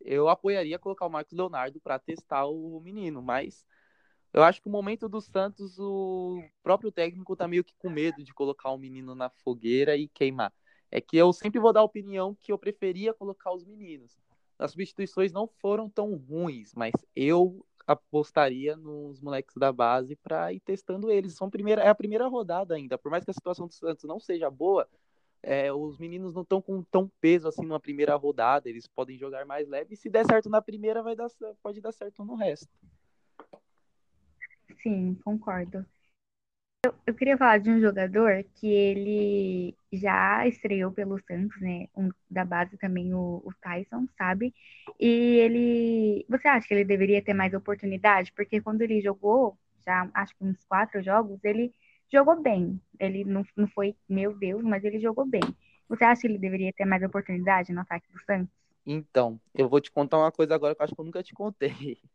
[0.00, 3.64] eu apoiaria colocar o Marcos Leonardo para testar o menino, mas
[4.32, 8.22] eu acho que o momento do Santos, o próprio técnico tá meio que com medo
[8.22, 10.52] de colocar o menino na fogueira e queimar.
[10.90, 14.16] É que eu sempre vou dar a opinião que eu preferia colocar os meninos.
[14.58, 20.60] As substituições não foram tão ruins, mas eu apostaria nos moleques da base para ir
[20.60, 21.34] testando eles.
[21.34, 22.96] São primeira, é a primeira rodada ainda.
[22.96, 24.88] Por mais que a situação do Santos não seja boa,
[25.42, 29.46] é, os meninos não estão com tão peso assim numa primeira rodada, eles podem jogar
[29.46, 29.94] mais leve.
[29.94, 31.28] E se der certo na primeira, vai dar,
[31.62, 32.68] pode dar certo no resto.
[34.82, 35.84] Sim, concordo.
[36.84, 41.88] Eu, eu queria falar de um jogador que ele já estreou pelo Santos, né?
[41.94, 44.54] Um, da base também, o, o Tyson, sabe?
[44.98, 46.26] E ele.
[46.28, 48.32] Você acha que ele deveria ter mais oportunidade?
[48.32, 51.74] Porque quando ele jogou, já acho que uns quatro jogos, ele
[52.12, 52.80] jogou bem.
[52.98, 55.42] Ele não, não foi, meu Deus, mas ele jogou bem.
[55.88, 58.54] Você acha que ele deveria ter mais oportunidade no ataque do Santos?
[58.86, 61.34] Então, eu vou te contar uma coisa agora que eu acho que eu nunca te
[61.34, 61.98] contei.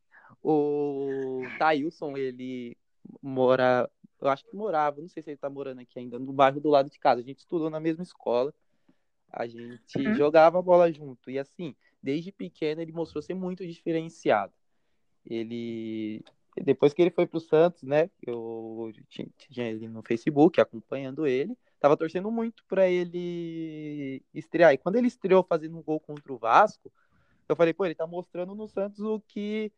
[0.47, 2.77] O Thailson, ele
[3.19, 3.89] mora,
[4.21, 6.69] eu acho que morava, não sei se ele tá morando aqui ainda, no bairro do
[6.69, 7.21] lado de casa.
[7.21, 8.53] A gente estudou na mesma escola,
[9.31, 10.13] a gente uhum.
[10.13, 11.31] jogava bola junto.
[11.31, 14.53] E assim, desde pequeno ele mostrou ser muito diferenciado.
[15.25, 16.23] Ele
[16.63, 18.09] depois que ele foi pro Santos, né?
[18.25, 21.57] Eu tinha, ele no Facebook acompanhando ele.
[21.79, 24.73] Tava torcendo muito para ele estrear.
[24.73, 26.91] E quando ele estreou fazendo um gol contra o Vasco,
[27.47, 29.71] eu falei, pô, ele tá mostrando no Santos o que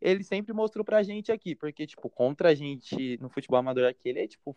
[0.00, 1.54] ele sempre mostrou pra gente aqui.
[1.54, 4.56] Porque, tipo, contra a gente no futebol amador aqui, ele é, tipo,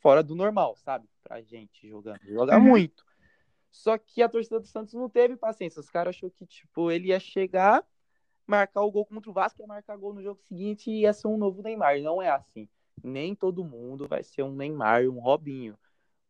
[0.00, 1.06] fora do normal, sabe?
[1.22, 2.20] Pra gente jogando.
[2.26, 2.64] Joga uhum.
[2.64, 3.04] muito.
[3.70, 5.78] Só que a torcida do Santos não teve paciência.
[5.78, 7.84] Os caras achou que, tipo, ele ia chegar
[8.48, 11.28] marcar o gol contra o Vasco, ia marcar gol no jogo seguinte e ia ser
[11.28, 12.00] um novo Neymar.
[12.00, 12.68] Não é assim.
[13.04, 15.78] Nem todo mundo vai ser um Neymar, um Robinho.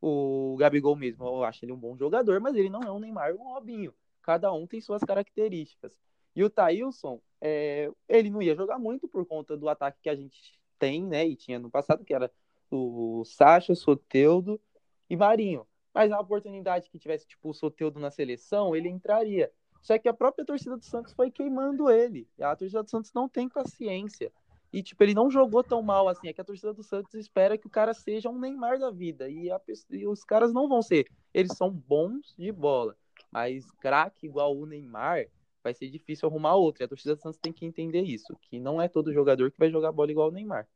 [0.00, 3.34] O Gabigol mesmo, eu acho ele um bom jogador, mas ele não é um Neymar,
[3.34, 3.94] um Robinho.
[4.22, 5.96] Cada um tem suas características.
[6.34, 10.14] E o Thailson, é, ele não ia jogar muito por conta do ataque que a
[10.14, 11.26] gente tem, né?
[11.26, 12.30] E tinha no passado, que era
[12.70, 14.60] o Sacha, Soteudo
[15.08, 15.66] e Marinho.
[15.92, 19.50] Mas a oportunidade que tivesse, tipo, o Soteudo na seleção, ele entraria.
[19.80, 22.28] Só que a própria torcida do Santos foi queimando ele.
[22.40, 24.32] A torcida do Santos não tem paciência.
[24.72, 26.28] E, tipo, ele não jogou tão mal assim.
[26.28, 29.28] É que a torcida do Santos espera que o cara seja um Neymar da vida.
[29.28, 29.60] E, a,
[29.90, 31.06] e os caras não vão ser.
[31.32, 32.96] Eles são bons de bola.
[33.30, 35.26] Mas craque igual o Neymar,
[35.62, 36.82] vai ser difícil arrumar outro.
[36.82, 38.36] E a torcida do Santos tem que entender isso.
[38.42, 40.68] Que não é todo jogador que vai jogar bola igual o Neymar.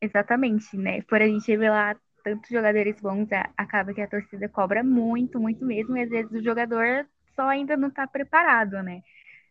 [0.00, 1.02] Exatamente, né?
[1.02, 5.96] Por a gente revelar tantos jogadores bons, acaba que a torcida cobra muito, muito mesmo,
[5.96, 9.04] e às vezes o jogador só ainda não está preparado, né?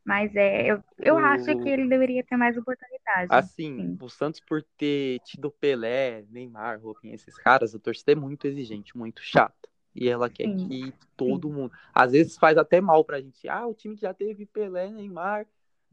[0.03, 1.17] Mas é, eu, eu o...
[1.19, 3.27] acho que ele deveria ter mais oportunidade.
[3.29, 3.97] Assim, sim.
[4.01, 8.97] o Santos por ter tido Pelé, Neymar, Robinho, esses caras, a torcida é muito exigente,
[8.97, 9.69] muito chata.
[9.95, 10.67] E ela quer sim.
[10.67, 11.53] que todo sim.
[11.53, 11.71] mundo.
[11.93, 13.47] Às vezes faz até mal pra gente.
[13.47, 15.45] Ah, o time que já teve Pelé, Neymar,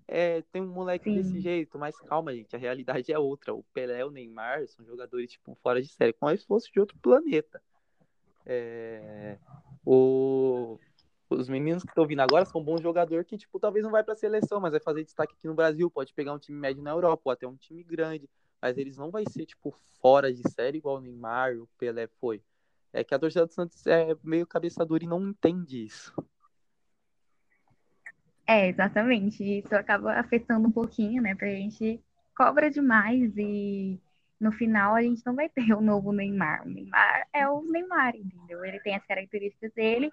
[0.06, 1.16] é, tem um moleque Sim.
[1.16, 3.54] desse jeito, mas calma, gente, a realidade é outra.
[3.54, 6.78] O Pelé e o Neymar são jogadores, tipo, fora de série, como se fosse de
[6.78, 7.62] outro planeta.
[8.46, 9.38] É,
[9.84, 10.78] o,
[11.34, 14.14] os meninos que estão vindo agora são bons jogadores que, tipo, talvez não vai pra
[14.14, 17.22] seleção, mas vai fazer destaque aqui no Brasil, pode pegar um time médio na Europa,
[17.24, 18.28] ou até um time grande,
[18.60, 22.42] mas eles não vai ser, tipo, fora de série igual o Neymar, o Pelé foi.
[22.92, 26.14] É que a torcida do Santos é meio cabeça dura e não entende isso.
[28.46, 29.42] É, exatamente.
[29.42, 31.34] Isso acaba afetando um pouquinho, né?
[31.34, 32.00] Porque a gente
[32.36, 33.98] cobra demais e
[34.38, 36.66] no final a gente não vai ter o novo Neymar.
[36.66, 38.64] O Neymar é o Neymar, entendeu?
[38.64, 40.10] Ele tem as características dele,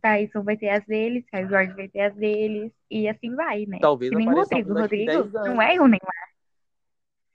[0.00, 3.78] Tyson vai ter as deles, Caio Jorge vai ter as deles, e assim vai, né?
[3.80, 4.72] Talvez nem o Rodrigo.
[4.72, 6.26] O Rodrigo não é o Neymar.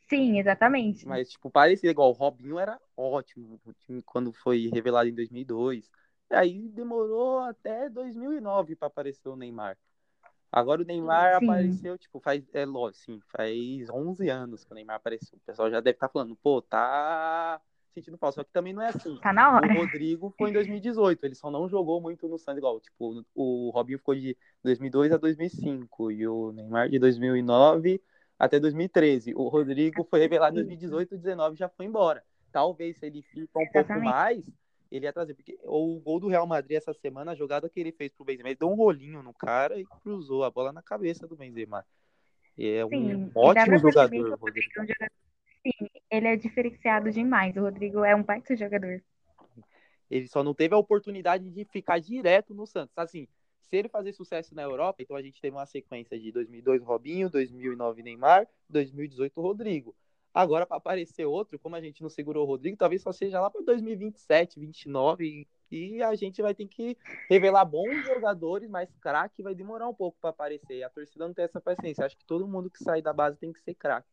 [0.10, 1.08] Sim, exatamente.
[1.08, 2.10] Mas, tipo, parecia igual.
[2.10, 3.60] O Robinho era ótimo
[4.06, 5.90] quando foi revelado em 2002.
[6.30, 9.78] E aí demorou até 2009 para aparecer o Neymar.
[10.52, 11.46] Agora o Neymar sim.
[11.46, 15.38] apareceu, tipo, faz, é lógico, sim, faz 11 anos que o Neymar apareceu.
[15.38, 17.62] O pessoal já deve estar tá falando, pô, tá
[17.94, 18.36] sentindo falta.
[18.36, 19.18] Só que também não é assim.
[19.22, 19.74] Tá na hora.
[19.74, 23.70] O Rodrigo foi em 2018, ele só não jogou muito no Santos, igual, tipo, o
[23.72, 28.02] Robinho ficou de 2002 a 2005 e o Neymar de 2009
[28.38, 29.34] até 2013.
[29.36, 32.24] O Rodrigo foi revelado em 2018 e 2019 já foi embora.
[32.52, 33.88] Talvez se ele fica um Exatamente.
[33.88, 34.46] pouco mais,
[34.92, 35.34] ele ia trazer.
[35.34, 38.50] Porque o gol do Real Madrid essa semana, a jogada que ele fez pro Benzema,
[38.50, 41.86] ele deu um rolinho no cara e cruzou a bola na cabeça do Benzema.
[42.58, 44.70] É um Sim, ótimo jogador, Rodrigo.
[44.72, 45.12] É jogador.
[45.64, 47.56] Sim, ele é diferenciado demais.
[47.56, 49.02] O Rodrigo é um baita jogador.
[50.10, 52.96] Ele só não teve a oportunidade de ficar direto no Santos.
[52.98, 53.28] Assim,
[53.62, 57.30] se ele fazer sucesso na Europa, então a gente teve uma sequência de 2002 Robinho,
[57.30, 59.96] 2009 Neymar, 2018 Rodrigo.
[60.34, 63.50] Agora, para aparecer outro, como a gente não segurou o Rodrigo, talvez só seja lá
[63.50, 66.98] para 2027, 2029 e a gente vai ter que
[67.30, 70.84] revelar bons jogadores, mas craque vai demorar um pouco para aparecer.
[70.84, 72.06] A torcida não tem essa paciência.
[72.06, 74.11] Acho que todo mundo que sai da base tem que ser craque.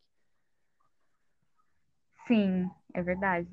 [2.29, 3.51] Sim, é verdade.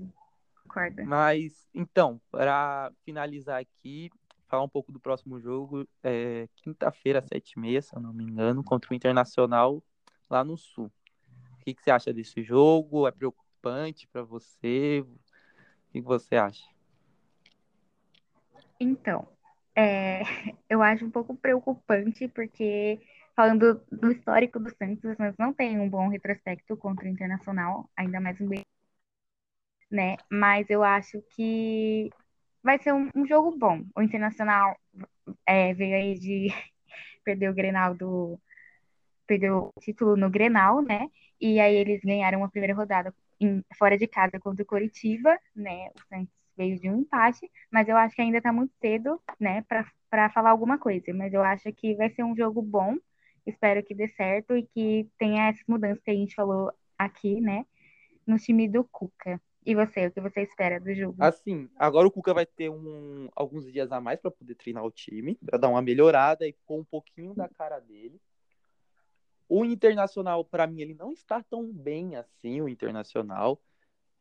[0.64, 1.04] Concordo.
[1.04, 4.12] Mas, então, para finalizar aqui,
[4.48, 8.24] falar um pouco do próximo jogo, é quinta-feira, sete e meia, se eu não me
[8.24, 9.82] engano, contra o Internacional
[10.30, 10.92] lá no Sul
[11.66, 13.08] que, que você acha desse jogo?
[13.08, 15.04] É preocupante para você?
[15.04, 16.64] O que, que você acha?
[18.80, 19.28] Então,
[19.76, 20.22] é,
[20.70, 23.02] eu acho um pouco preocupante, porque
[23.36, 28.20] falando do histórico do Santos, Santos não tem um bom retrospecto contra o Internacional, ainda
[28.20, 28.48] mais um
[29.92, 30.18] né?
[30.32, 32.10] Mas eu acho que
[32.64, 33.84] vai ser um, um jogo bom.
[33.96, 34.78] O Internacional
[35.46, 36.48] é, veio aí de
[37.26, 38.40] perder o Grenal do
[39.28, 41.10] perdeu o título no Grenal, né?
[41.42, 45.90] E aí eles ganharam a primeira rodada em, fora de casa contra o Coritiba, né?
[45.96, 49.64] O Santos veio de um empate, mas eu acho que ainda tá muito cedo, né,
[50.10, 51.14] para falar alguma coisa.
[51.14, 52.96] Mas eu acho que vai ser um jogo bom.
[53.46, 57.66] Espero que dê certo e que tenha essas mudanças que a gente falou aqui, né,
[58.26, 59.40] no time do Cuca.
[59.66, 61.16] E você, o que você espera do jogo?
[61.20, 64.92] Assim, agora o Cuca vai ter um, alguns dias a mais para poder treinar o
[64.92, 68.22] time, para dar uma melhorada e pôr um pouquinho da cara dele.
[69.50, 73.60] O Internacional, para mim, ele não está tão bem assim, o Internacional.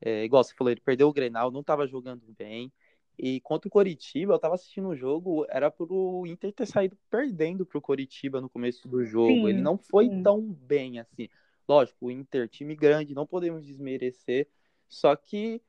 [0.01, 2.73] É, igual você falou, ele perdeu o Grenal, não estava jogando bem.
[3.19, 7.65] E contra o Coritiba, eu estava assistindo o jogo, era pro Inter ter saído perdendo
[7.65, 9.29] pro Coritiba no começo do jogo.
[9.29, 10.23] Sim, ele não foi sim.
[10.23, 11.29] tão bem assim.
[11.69, 14.49] Lógico, o Inter, time grande, não podemos desmerecer.
[14.89, 15.63] Só que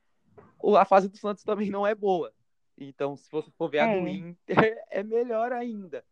[0.76, 2.32] a fase do Santos também não é boa.
[2.76, 3.80] Então, se você for ver é.
[3.82, 4.10] a do é.
[4.10, 4.36] Inter,
[4.90, 6.04] é melhor ainda.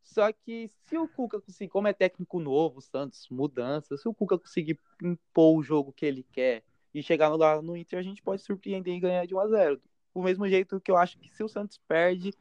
[0.00, 4.38] Só que se o Cuca conseguir, como é técnico novo, Santos, mudança, se o Cuca
[4.38, 6.62] conseguir impor o jogo que ele quer
[6.94, 9.82] e chegar lá no Inter, a gente pode surpreender e ganhar de 1 a 0
[10.16, 12.32] Do mesmo jeito que eu acho que se o Santos perde,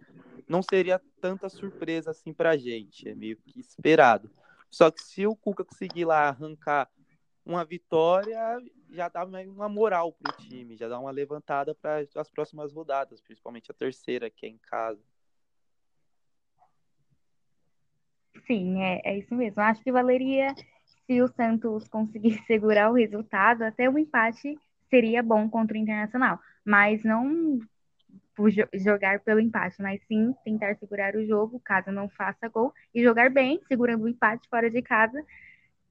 [0.48, 3.10] não seria tanta surpresa assim pra gente.
[3.10, 4.32] É meio que esperado.
[4.72, 6.90] Só que se o Cuca conseguir lá arrancar
[7.46, 8.40] uma vitória,
[8.92, 13.70] já dá uma moral pro time, já dá uma levantada para as próximas rodadas, principalmente
[13.70, 15.04] a terceira, que é em casa.
[18.48, 19.62] Sim, é, é isso mesmo.
[19.62, 20.56] Acho que valeria
[21.06, 24.58] se o Santos conseguir segurar o resultado, até o empate
[24.90, 26.40] seria bom contra o Internacional.
[26.66, 27.60] Mas não
[28.74, 33.30] jogar pelo empate, mas sim tentar segurar o jogo, caso não faça gol, e jogar
[33.30, 35.24] bem, segurando o empate fora de casa,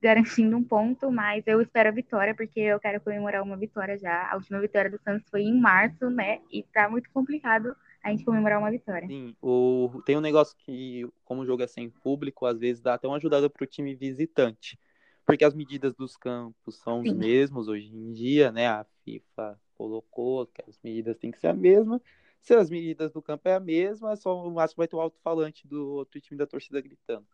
[0.03, 4.31] garantindo um ponto, mas eu espero a vitória, porque eu quero comemorar uma vitória já.
[4.31, 6.41] A última vitória do Santos foi em março, né?
[6.53, 9.09] E tá muito complicado a gente comemorar uma vitória.
[9.09, 10.03] Sim, o...
[10.05, 13.17] tem um negócio que, como o jogo é sem público, às vezes dá até uma
[13.17, 14.79] ajudada pro time visitante.
[15.25, 17.13] Porque as medidas dos campos são Sim.
[17.13, 18.67] os mesmos hoje em dia, né?
[18.67, 22.01] A FIFA colocou que as medidas têm que ser a mesma.
[22.41, 25.67] Se as medidas do campo é a mesma, só o máximo vai ter o alto-falante
[25.67, 27.27] do outro time da torcida gritando.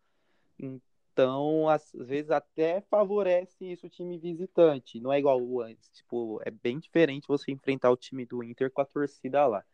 [0.58, 5.00] Então, às vezes até favorece isso o time visitante.
[5.00, 5.90] Não é igual o antes.
[5.90, 9.64] Tipo, é bem diferente você enfrentar o time do Inter com a torcida lá.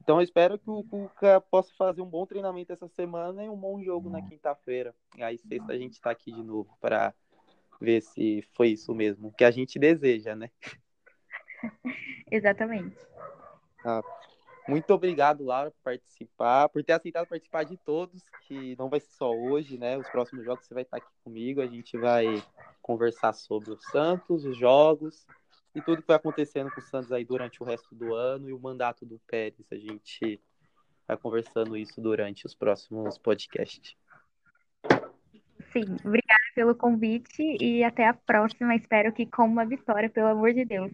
[0.00, 3.56] Então, eu espero que o Cuca possa fazer um bom treinamento essa semana e um
[3.56, 4.94] bom jogo na quinta-feira.
[5.18, 7.14] Aí, sexta, a gente está aqui de novo para
[7.80, 10.50] ver se foi isso mesmo que a gente deseja, né?
[12.30, 12.96] Exatamente.
[13.84, 14.02] Ah,
[14.68, 19.10] muito obrigado, Laura, por participar, por ter aceitado participar de todos, que não vai ser
[19.10, 19.98] só hoje, né?
[19.98, 22.26] Os próximos jogos você vai estar aqui comigo, a gente vai
[22.80, 25.26] conversar sobre o Santos, os jogos
[25.74, 28.52] e tudo que vai acontecendo com o Santos aí durante o resto do ano e
[28.52, 29.66] o mandato do Pérez.
[29.72, 30.40] A gente
[31.08, 33.96] vai conversando isso durante os próximos podcasts.
[35.72, 38.76] Sim, obrigada pelo convite e até a próxima.
[38.76, 40.92] Espero que com uma vitória, pelo amor de Deus.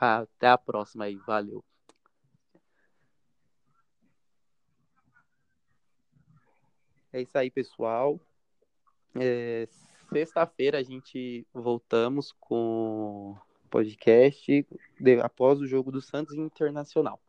[0.00, 1.62] Até a próxima aí, valeu.
[7.12, 8.18] É isso aí, pessoal.
[9.14, 9.68] É,
[10.10, 13.36] Sexta-feira a gente voltamos com
[13.68, 14.66] podcast
[14.98, 17.20] de, após o jogo do Santos Internacional.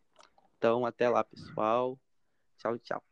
[0.57, 1.99] Então, até lá, pessoal.
[2.57, 3.11] Tchau, tchau.